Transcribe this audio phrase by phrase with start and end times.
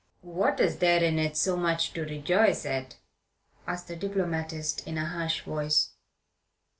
[0.25, 2.97] "What is there in it so much to rejoice at?"
[3.67, 5.91] asked the diplomatist, in a harsh voice.